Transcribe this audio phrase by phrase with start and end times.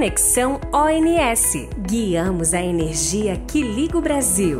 [0.00, 1.68] Conexão ONS.
[1.86, 4.58] Guiamos a energia que liga o Brasil.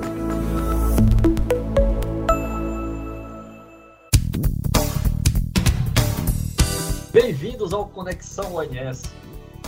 [7.11, 9.05] Bem-vindos ao Conexão ONS.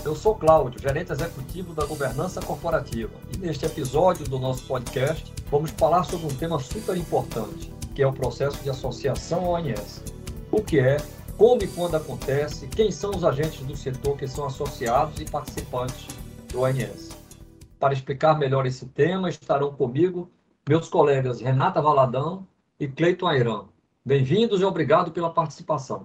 [0.04, 5.70] Eu sou Cláudio, gerente executivo da governança corporativa, e neste episódio do nosso podcast vamos
[5.70, 10.02] falar sobre um tema super importante, que é o processo de associação ONS.
[10.50, 10.98] O que é,
[11.42, 16.06] como e quando acontece, quem são os agentes do setor que são associados e participantes
[16.52, 17.18] do ONS.
[17.80, 20.30] Para explicar melhor esse tema, estarão comigo
[20.68, 22.46] meus colegas Renata Valadão
[22.78, 23.64] e Cleiton Airan.
[24.06, 26.04] Bem-vindos e obrigado pela participação.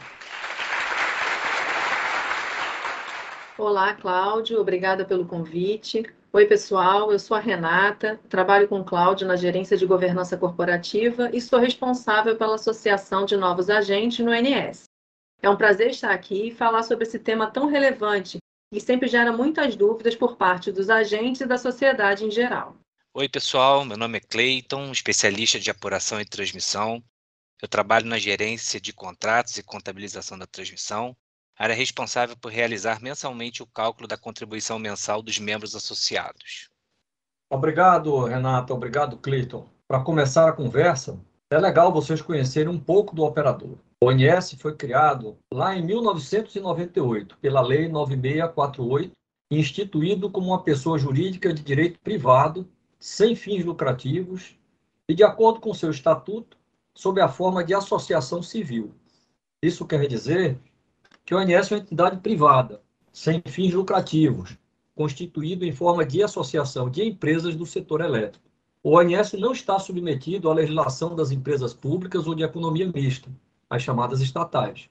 [3.59, 6.03] Olá, Cláudio, obrigada pelo convite.
[6.33, 11.29] Oi, pessoal, eu sou a Renata, trabalho com o Cláudio na gerência de governança corporativa
[11.31, 14.86] e sou responsável pela associação de novos agentes no NS.
[15.41, 18.37] É um prazer estar aqui e falar sobre esse tema tão relevante
[18.71, 22.75] e sempre gera muitas dúvidas por parte dos agentes e da sociedade em geral.
[23.13, 27.03] Oi, pessoal, meu nome é Cleiton, especialista de apuração e transmissão.
[27.61, 31.15] Eu trabalho na gerência de contratos e contabilização da transmissão
[31.57, 36.69] área responsável por realizar mensalmente o cálculo da contribuição mensal dos membros associados.
[37.49, 38.73] Obrigado, Renata.
[38.73, 39.67] Obrigado, Cleiton.
[39.87, 41.19] Para começar a conversa,
[41.49, 43.77] é legal vocês conhecerem um pouco do operador.
[44.01, 49.11] O ONS foi criado lá em 1998 pela Lei 9648
[49.49, 52.67] e instituído como uma pessoa jurídica de direito privado,
[52.99, 54.57] sem fins lucrativos
[55.07, 56.57] e, de acordo com seu estatuto,
[56.93, 58.93] sob a forma de associação civil.
[59.63, 60.59] Isso quer dizer
[61.25, 62.81] que o ONS é uma entidade privada,
[63.13, 64.57] sem fins lucrativos,
[64.93, 68.45] constituído em forma de associação de empresas do setor elétrico.
[68.83, 73.29] O ONS não está submetido à legislação das empresas públicas ou de economia mista,
[73.69, 74.89] as chamadas estatais.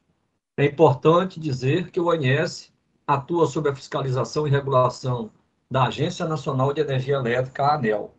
[0.57, 2.73] É importante dizer que o ONS
[3.07, 5.31] atua sob a fiscalização e regulação
[5.71, 8.15] da Agência Nacional de Energia Elétrica, a ANEL.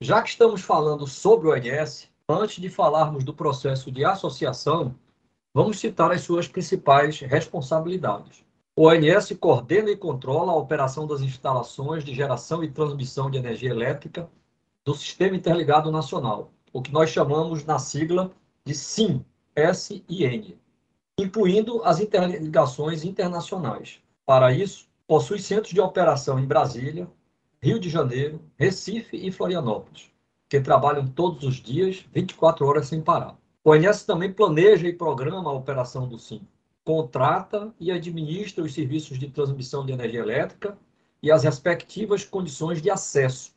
[0.00, 4.94] Já que estamos falando sobre o ONS, antes de falarmos do processo de associação,
[5.54, 8.44] Vamos citar as suas principais responsabilidades.
[8.76, 13.70] O ONS coordena e controla a operação das instalações de geração e transmissão de energia
[13.70, 14.30] elétrica
[14.84, 18.30] do Sistema Interligado Nacional, o que nós chamamos na sigla
[18.64, 19.24] de SIM,
[19.54, 20.58] S-I-N,
[21.18, 24.00] incluindo as interligações internacionais.
[24.24, 27.08] Para isso, possui centros de operação em Brasília,
[27.60, 30.10] Rio de Janeiro, Recife e Florianópolis,
[30.48, 33.36] que trabalham todos os dias, 24 horas sem parar.
[33.64, 36.40] O ONS também planeja e programa a operação do SIM,
[36.84, 40.78] contrata e administra os serviços de transmissão de energia elétrica
[41.22, 43.52] e as respectivas condições de acesso,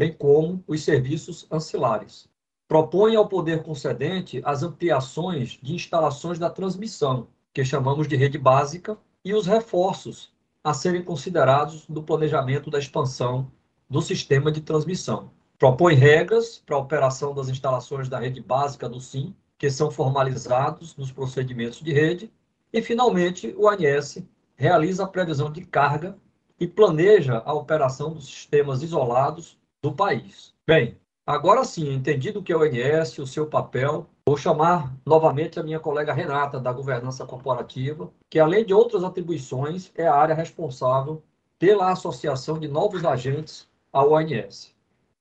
[0.00, 2.26] bem como os serviços ancilares.
[2.66, 8.96] Propõe ao poder concedente as ampliações de instalações da transmissão, que chamamos de rede básica,
[9.22, 10.32] e os reforços
[10.64, 13.52] a serem considerados no planejamento da expansão
[13.90, 15.30] do sistema de transmissão.
[15.58, 20.96] Propõe regras para a operação das instalações da rede básica do SIM que são formalizados
[20.96, 22.32] nos procedimentos de rede.
[22.72, 24.24] E, finalmente, o ANS
[24.56, 26.16] realiza a previsão de carga
[26.58, 30.54] e planeja a operação dos sistemas isolados do país.
[30.66, 30.96] Bem,
[31.26, 35.62] agora sim, entendido o que é o ANS, o seu papel, vou chamar novamente a
[35.62, 41.22] minha colega Renata, da Governança Corporativa, que, além de outras atribuições, é a área responsável
[41.58, 44.74] pela associação de novos agentes ao ONS.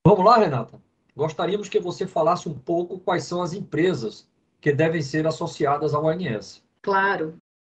[0.06, 0.80] Vamos lá, Renata?
[1.16, 4.28] Gostaríamos que você falasse um pouco quais são as empresas
[4.62, 6.64] que devem ser associadas ao ONS.
[6.81, 7.36] Claro.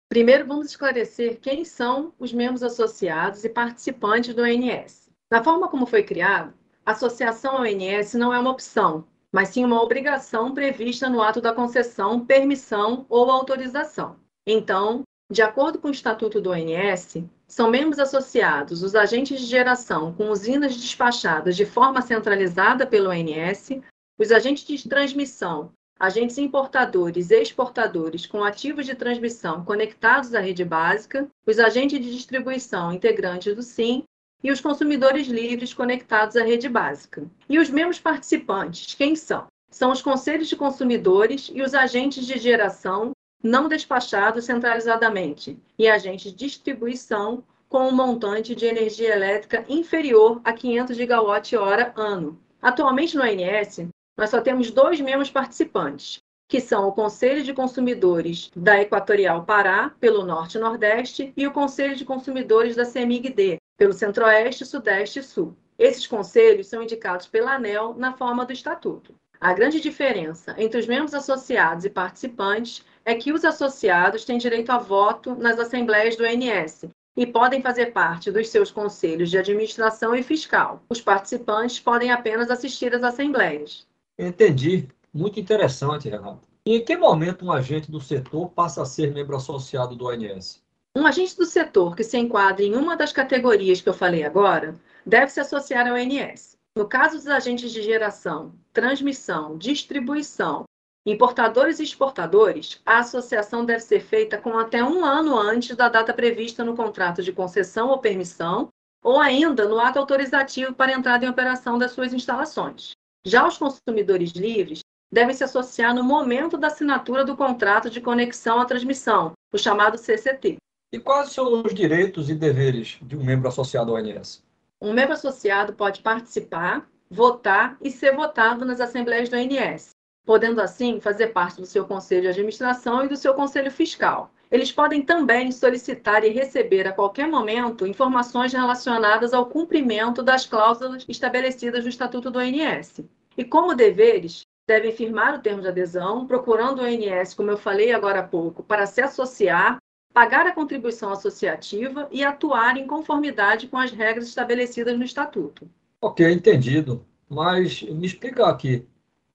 [0.10, 5.10] Primeiro, vamos esclarecer quem são os membros associados e participantes do ONS.
[5.32, 6.54] Na forma como foi criado,
[6.86, 11.54] associação ao ONS não é uma opção, mas sim uma obrigação prevista no ato da
[11.54, 14.18] concessão, permissão ou autorização.
[14.46, 20.14] Então, de acordo com o Estatuto do ONS, são membros associados os agentes de geração
[20.14, 23.82] com usinas despachadas de forma centralizada pelo ONS,
[24.20, 30.66] os agentes de transmissão agentes importadores e exportadores com ativos de transmissão conectados à rede
[30.66, 34.04] básica, os agentes de distribuição integrantes do SIM
[34.44, 37.26] e os consumidores livres conectados à rede básica.
[37.48, 39.48] E os membros participantes, quem são?
[39.70, 43.12] São os conselhos de consumidores e os agentes de geração
[43.42, 50.54] não despachados centralizadamente e agentes de distribuição com um montante de energia elétrica inferior a
[50.54, 52.40] 500 gigawatt-hora ano.
[52.62, 58.52] Atualmente no ANS, nós só temos dois membros participantes, que são o Conselho de Consumidores
[58.56, 63.94] da Equatorial Pará, pelo Norte e Nordeste, e o Conselho de Consumidores da CEMIG-D, pelo
[63.94, 65.56] Centro-Oeste, Sudeste e Sul.
[65.78, 69.16] Esses conselhos são indicados pela ANEL na forma do Estatuto.
[69.40, 74.72] A grande diferença entre os membros associados e participantes é que os associados têm direito
[74.72, 76.86] a voto nas assembleias do ONS,
[77.16, 80.82] e podem fazer parte dos seus conselhos de administração e fiscal.
[80.90, 83.86] Os participantes podem apenas assistir às assembleias.
[84.18, 84.88] Entendi.
[85.14, 86.48] Muito interessante, Renato.
[86.66, 90.63] E em que momento um agente do setor passa a ser membro associado do ONS?
[90.96, 94.76] Um agente do setor que se enquadre em uma das categorias que eu falei agora
[95.04, 96.56] deve se associar ao ONS.
[96.78, 100.66] No caso dos agentes de geração, transmissão, distribuição,
[101.04, 106.14] importadores e exportadores, a associação deve ser feita com até um ano antes da data
[106.14, 108.70] prevista no contrato de concessão ou permissão,
[109.04, 112.92] ou ainda no ato autorizativo para entrada em operação das suas instalações.
[113.26, 114.82] Já os consumidores livres
[115.12, 119.98] devem se associar no momento da assinatura do contrato de conexão à transmissão, o chamado
[119.98, 120.58] CCT.
[120.94, 124.44] E quais são os direitos e deveres de um membro associado ao ONS?
[124.80, 131.00] Um membro associado pode participar, votar e ser votado nas assembleias do ONS, podendo assim
[131.00, 134.32] fazer parte do seu conselho de administração e do seu conselho fiscal.
[134.52, 141.06] Eles podem também solicitar e receber a qualquer momento informações relacionadas ao cumprimento das cláusulas
[141.10, 143.00] estabelecidas no Estatuto do ONS.
[143.36, 147.92] E como deveres, devem firmar o termo de adesão, procurando o ONS, como eu falei
[147.92, 149.80] agora há pouco, para se associar
[150.14, 155.68] pagar a contribuição associativa e atuar em conformidade com as regras estabelecidas no Estatuto.
[156.02, 157.06] Ok, entendido.
[157.28, 158.86] Mas me explica aqui,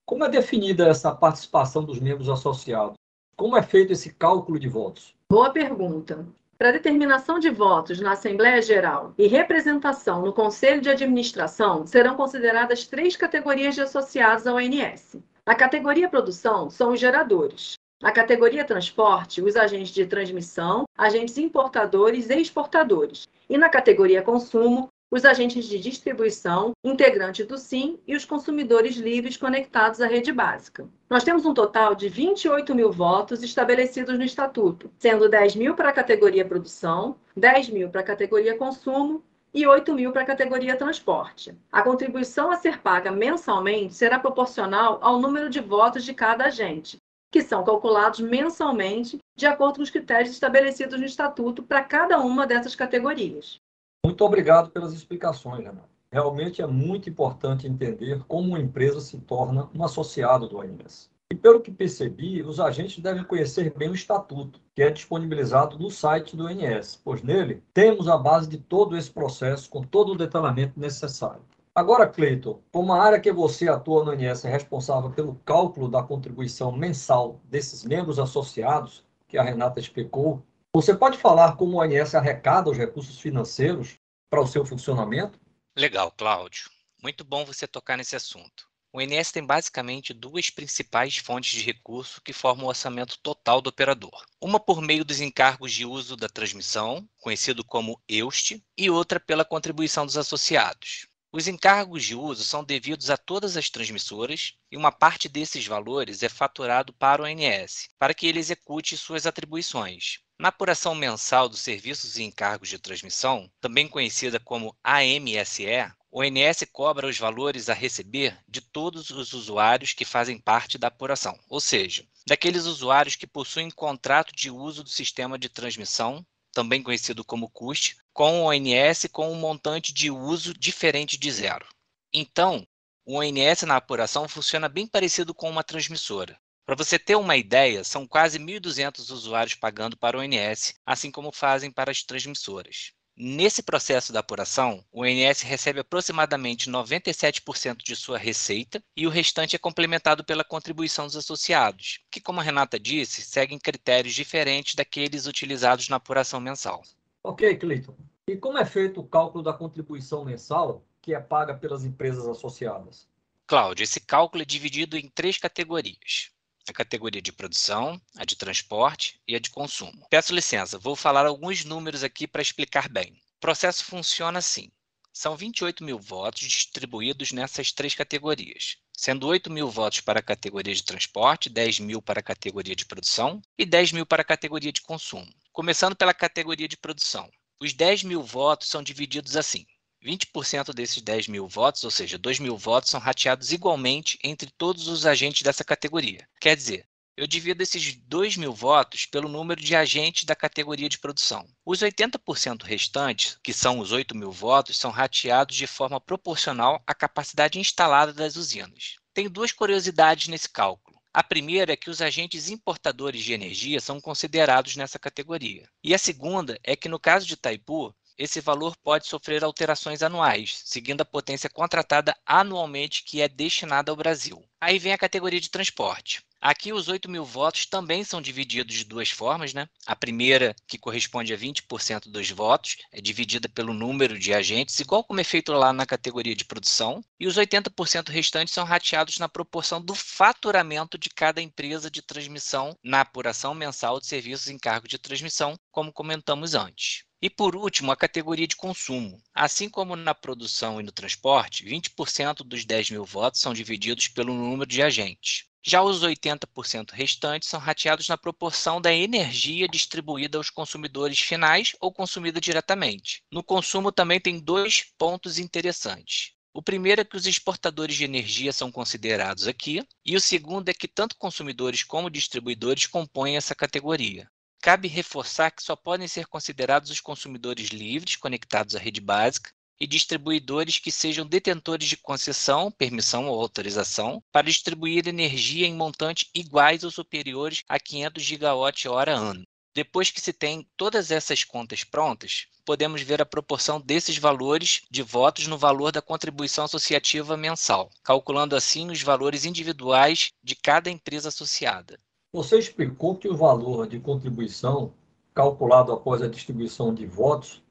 [0.07, 2.97] como é definida essa participação dos membros associados?
[3.37, 5.15] Como é feito esse cálculo de votos?
[5.29, 6.27] Boa pergunta.
[6.57, 12.87] Para determinação de votos na Assembleia Geral e representação no Conselho de Administração, serão consideradas
[12.87, 15.17] três categorias de associados ao ONS.
[15.47, 17.78] A categoria produção são os geradores.
[18.01, 23.27] Na categoria transporte, os agentes de transmissão, agentes importadores e exportadores.
[23.51, 29.37] E na categoria consumo, os agentes de distribuição, integrantes do SIM e os consumidores livres
[29.37, 30.89] conectados à rede básica.
[31.11, 35.89] Nós temos um total de 28 mil votos estabelecidos no Estatuto, sendo 10 mil para
[35.89, 40.77] a categoria produção, 10 mil para a categoria consumo e 8 mil para a categoria
[40.77, 41.53] transporte.
[41.73, 46.97] A contribuição a ser paga mensalmente será proporcional ao número de votos de cada agente,
[47.31, 52.47] que são calculados mensalmente de acordo com os critérios estabelecidos no Estatuto para cada uma
[52.47, 53.61] dessas categorias.
[54.05, 55.89] Muito obrigado pelas explicações, Renato.
[56.11, 61.11] Realmente é muito importante entender como uma empresa se torna um associado do ONS.
[61.31, 65.91] E pelo que percebi, os agentes devem conhecer bem o estatuto, que é disponibilizado no
[65.91, 70.17] site do ONS, pois nele temos a base de todo esse processo com todo o
[70.17, 71.43] detalhamento necessário.
[71.79, 76.03] Agora, Cleiton, como a área que você atua no INS é responsável pelo cálculo da
[76.03, 80.45] contribuição mensal desses membros associados, que a Renata explicou,
[80.75, 83.97] você pode falar como o INS arrecada os recursos financeiros
[84.29, 85.39] para o seu funcionamento?
[85.77, 86.69] Legal, Cláudio.
[87.01, 88.67] Muito bom você tocar nesse assunto.
[88.93, 93.71] O INS tem basicamente duas principais fontes de recurso que formam o orçamento total do
[93.71, 94.27] operador.
[94.41, 99.45] Uma por meio dos encargos de uso da transmissão, conhecido como EUST, e outra pela
[99.45, 101.07] contribuição dos associados.
[101.31, 106.23] Os encargos de uso são devidos a todas as transmissoras e uma parte desses valores
[106.23, 110.21] é faturado para o ONS, para que ele execute suas atribuições.
[110.41, 115.67] Na apuração mensal dos serviços e encargos de transmissão, também conhecida como AMSE,
[116.11, 120.89] o ONS cobra os valores a receber de todos os usuários que fazem parte da
[120.89, 126.83] apuração, ou seja, daqueles usuários que possuem contrato de uso do sistema de transmissão também
[126.83, 131.67] conhecido como CUST, com o ONS com um montante de uso diferente de zero.
[132.13, 132.67] Então,
[133.05, 136.39] o ONS na apuração funciona bem parecido com uma transmissora.
[136.67, 141.33] Para você ter uma ideia, são quase 1.200 usuários pagando para o ONS, assim como
[141.33, 142.93] fazem para as transmissoras.
[143.21, 149.57] Nesse processo da apuração, o INS recebe aproximadamente 97% de sua receita e o restante
[149.57, 155.27] é complementado pela contribuição dos associados, que, como a Renata disse, seguem critérios diferentes daqueles
[155.27, 156.81] utilizados na apuração mensal.
[157.25, 157.97] Ok, Cleiton.
[158.29, 163.09] E como é feito o cálculo da contribuição mensal que é paga pelas empresas associadas?
[163.49, 166.31] Cláudio, esse cálculo é dividido em três categorias
[166.71, 170.07] a categoria de produção, a de transporte e a de consumo.
[170.11, 173.13] Peço licença, vou falar alguns números aqui para explicar bem.
[173.37, 174.71] O processo funciona assim.
[175.13, 180.75] São 28 mil votos distribuídos nessas três categorias, sendo 8 mil votos para a categoria
[180.75, 184.73] de transporte, 10 mil para a categoria de produção e 10 mil para a categoria
[184.73, 185.33] de consumo.
[185.53, 187.29] Começando pela categoria de produção.
[187.61, 189.67] Os 10 mil votos são divididos assim:
[190.05, 194.89] 20% desses 10 mil votos, ou seja, 2 mil votos, são rateados igualmente entre todos
[194.89, 196.29] os agentes dessa categoria.
[196.41, 201.01] Quer dizer, eu divido esses 2 mil votos pelo número de agentes da categoria de
[201.01, 201.45] produção.
[201.67, 206.95] Os 80% restantes, que são os 8 mil votos, são rateados de forma proporcional à
[206.95, 208.99] capacidade instalada das usinas.
[209.13, 210.97] Tem duas curiosidades nesse cálculo.
[211.13, 215.69] A primeira é que os agentes importadores de energia são considerados nessa categoria.
[215.83, 220.61] E a segunda é que, no caso de Itaipu, esse valor pode sofrer alterações anuais,
[220.65, 224.45] seguindo a potência contratada anualmente que é destinada ao Brasil.
[224.61, 226.23] Aí vem a categoria de transporte.
[226.41, 229.69] Aqui os 8 mil votos também são divididos de duas formas, né?
[229.85, 235.03] A primeira, que corresponde a 20% dos votos, é dividida pelo número de agentes, igual
[235.03, 239.29] como é feito lá na categoria de produção, e os 80% restantes são rateados na
[239.29, 244.87] proporção do faturamento de cada empresa de transmissão na apuração mensal de serviços em cargo
[244.87, 247.08] de transmissão, como comentamos antes.
[247.21, 249.21] E por último, a categoria de consumo.
[249.35, 254.33] Assim como na produção e no transporte, 20% dos 10 mil votos são divididos pelo
[254.33, 255.49] número de agentes.
[255.67, 261.93] Já os 80% restantes são rateados na proporção da energia distribuída aos consumidores finais ou
[261.93, 263.25] consumida diretamente.
[263.33, 266.31] No consumo também tem dois pontos interessantes.
[266.55, 270.73] O primeiro é que os exportadores de energia são considerados aqui, e o segundo é
[270.75, 274.31] que tanto consumidores como distribuidores compõem essa categoria.
[274.61, 279.87] Cabe reforçar que só podem ser considerados os consumidores livres conectados à rede básica e
[279.87, 286.83] distribuidores que sejam detentores de concessão, permissão ou autorização para distribuir energia em montantes iguais
[286.83, 289.45] ou superiores a 500 gigawatt-hora ano.
[289.75, 295.03] Depois que se tem todas essas contas prontas, podemos ver a proporção desses valores de
[295.03, 301.29] votos no valor da contribuição associativa mensal, calculando assim os valores individuais de cada empresa
[301.29, 302.01] associada.
[302.39, 304.93] Você explicou que o valor de contribuição,
[305.35, 307.65] calculado após a distribuição de votos,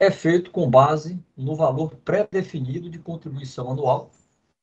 [0.00, 4.10] é feito com base no valor pré-definido de contribuição anual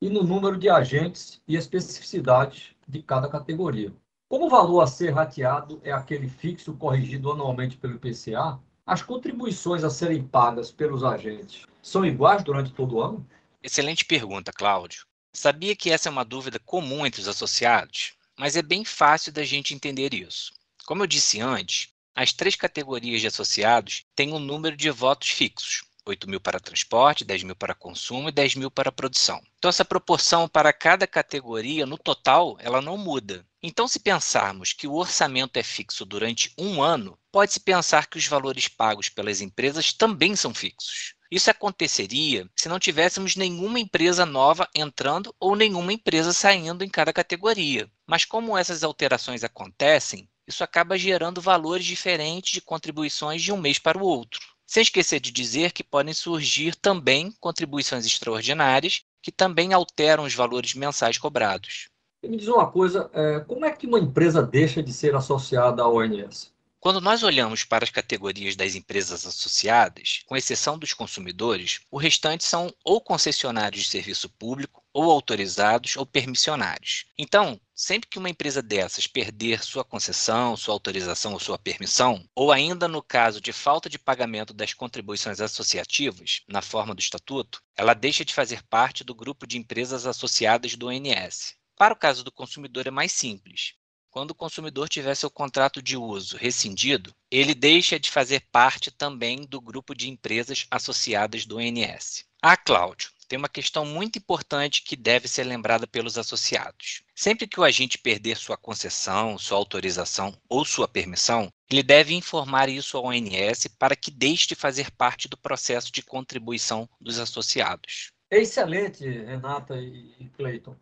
[0.02, 3.94] e no número de agentes e especificidades de cada categoria.
[4.28, 9.84] Como o valor a ser rateado é aquele fixo corrigido anualmente pelo IPCA, as contribuições
[9.84, 13.24] a serem pagas pelos agentes são iguais durante todo o ano?
[13.62, 15.06] Excelente pergunta, Cláudio.
[15.32, 19.44] Sabia que essa é uma dúvida comum entre os associados, mas é bem fácil da
[19.44, 20.54] gente entender isso.
[20.86, 25.84] Como eu disse antes, as três categorias de associados têm um número de votos fixos.
[26.06, 29.42] 8 mil para transporte, 10 mil para consumo e 10 mil para produção.
[29.58, 33.46] Então, essa proporção para cada categoria, no total, ela não muda.
[33.62, 38.28] Então, se pensarmos que o orçamento é fixo durante um ano, pode-se pensar que os
[38.28, 41.16] valores pagos pelas empresas também são fixos.
[41.34, 47.12] Isso aconteceria se não tivéssemos nenhuma empresa nova entrando ou nenhuma empresa saindo em cada
[47.12, 47.90] categoria.
[48.06, 53.80] Mas como essas alterações acontecem, isso acaba gerando valores diferentes de contribuições de um mês
[53.80, 54.40] para o outro.
[54.68, 60.76] Sem esquecer de dizer que podem surgir também contribuições extraordinárias que também alteram os valores
[60.76, 61.90] mensais cobrados.
[62.22, 65.90] Me diz uma coisa, é, como é que uma empresa deixa de ser associada à
[65.90, 66.53] ONS?
[66.84, 72.44] Quando nós olhamos para as categorias das empresas associadas, com exceção dos consumidores, o restante
[72.44, 77.06] são ou concessionários de serviço público, ou autorizados ou permissionários.
[77.18, 82.52] Então, sempre que uma empresa dessas perder sua concessão, sua autorização ou sua permissão, ou
[82.52, 87.94] ainda no caso de falta de pagamento das contribuições associativas, na forma do estatuto, ela
[87.94, 91.56] deixa de fazer parte do grupo de empresas associadas do ONS.
[91.78, 93.76] Para o caso do consumidor é mais simples.
[94.14, 99.42] Quando o consumidor tiver seu contrato de uso rescindido, ele deixa de fazer parte também
[99.42, 102.24] do grupo de empresas associadas do ONS.
[102.40, 107.02] Ah, Cláudio, tem uma questão muito importante que deve ser lembrada pelos associados.
[107.16, 112.70] Sempre que o agente perder sua concessão, sua autorização ou sua permissão, ele deve informar
[112.70, 118.12] isso ao ONS para que deixe de fazer parte do processo de contribuição dos associados.
[118.30, 120.76] É excelente, Renata e Cleiton.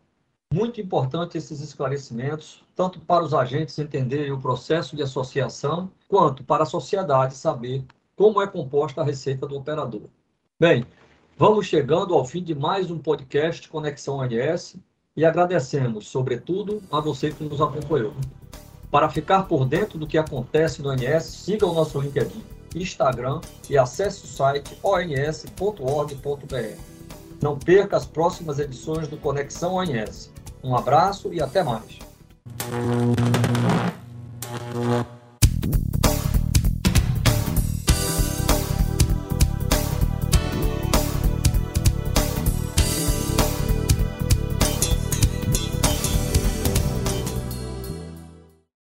[0.52, 6.64] Muito importante esses esclarecimentos, tanto para os agentes entenderem o processo de associação, quanto para
[6.64, 7.82] a sociedade saber
[8.14, 10.02] como é composta a receita do operador.
[10.60, 10.84] Bem,
[11.38, 14.76] vamos chegando ao fim de mais um podcast Conexão ONS
[15.16, 18.12] e agradecemos, sobretudo, a você que nos acompanhou.
[18.90, 22.44] Para ficar por dentro do que acontece no ONS, siga o nosso LinkedIn,
[22.76, 23.40] Instagram
[23.70, 26.12] e acesse o site ons.org.br.
[27.40, 30.31] Não perca as próximas edições do Conexão ONS.
[30.62, 31.98] Um abraço e até mais.